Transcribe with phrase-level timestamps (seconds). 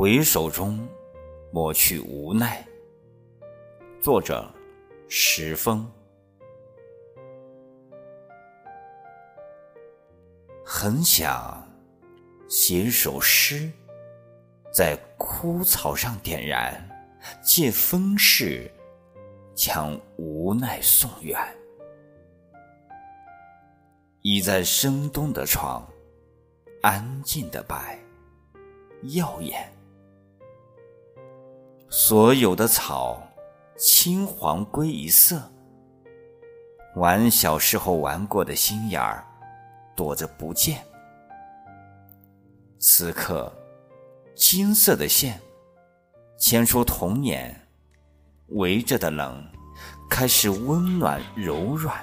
[0.00, 0.88] 回首中
[1.52, 2.66] 抹去无奈。
[4.00, 4.50] 作者：
[5.10, 5.86] 石峰。
[10.64, 11.62] 很想
[12.48, 13.70] 写首诗，
[14.72, 16.82] 在枯草上点燃，
[17.42, 18.72] 借风势
[19.54, 21.38] 将无奈送远。
[24.22, 25.86] 倚在深冬的窗，
[26.80, 27.98] 安静的白。
[29.02, 29.70] 耀眼，
[31.92, 33.20] 所有的草
[33.76, 35.42] 青黄归一色。
[36.94, 39.26] 玩小时候玩过的心眼儿，
[39.96, 40.84] 躲着不见。
[42.78, 43.52] 此刻，
[44.36, 45.40] 金色的线
[46.38, 47.60] 牵出童年，
[48.50, 49.44] 围着的冷
[50.08, 51.96] 开始温暖柔软。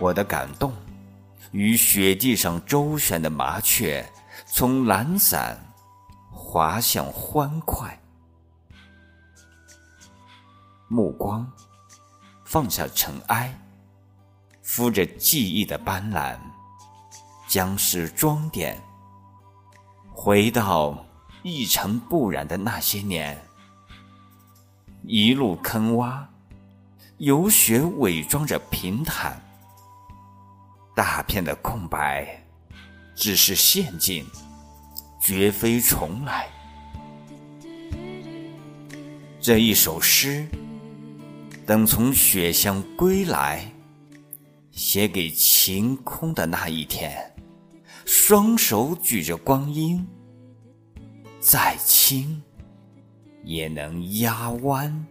[0.00, 0.72] 我的感动，
[1.52, 4.04] 与雪地上周旋的麻雀。
[4.46, 5.56] 从懒散
[6.32, 8.00] 滑向欢快，
[10.88, 11.50] 目光
[12.44, 13.56] 放下尘埃，
[14.62, 16.36] 敷着记忆的斑斓，
[17.46, 18.82] 将是装点，
[20.12, 21.06] 回到
[21.42, 23.40] 一尘不染的那些年。
[25.04, 26.24] 一路坑洼，
[27.18, 29.40] 有雪伪装着平坦，
[30.94, 32.38] 大片的空白。
[33.14, 34.26] 只是陷阱，
[35.32, 36.46] 绝非重来。
[39.40, 40.46] 这一首诗，
[41.64, 43.72] 等从雪乡归来，
[44.72, 47.34] 写给晴空的那一天，
[48.04, 50.06] 双手举着光阴，
[51.40, 52.42] 再轻
[53.42, 55.06] 也能压弯。